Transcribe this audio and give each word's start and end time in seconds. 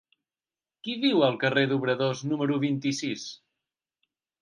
Qui 0.87 0.95
viu 1.03 1.21
al 1.27 1.37
carrer 1.45 1.67
d'Obradors 1.73 2.25
número 2.33 2.61
vint-i-sis? 2.67 3.31